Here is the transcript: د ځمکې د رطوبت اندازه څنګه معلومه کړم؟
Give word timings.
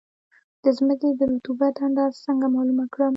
د 0.63 0.65
ځمکې 0.77 1.09
د 1.19 1.21
رطوبت 1.31 1.75
اندازه 1.87 2.17
څنګه 2.25 2.45
معلومه 2.55 2.85
کړم؟ 2.93 3.09